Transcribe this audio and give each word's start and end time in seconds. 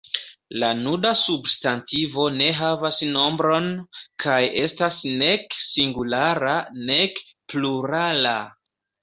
La 0.61 0.67
nuda 0.77 1.09
substantivo 1.17 2.25
ne 2.37 2.47
havas 2.59 3.01
nombron, 3.17 3.67
kaj 4.25 4.39
estas 4.63 4.99
nek 5.21 5.55
singulara 5.67 6.57
nek 6.91 7.23
plurala. 7.55 8.35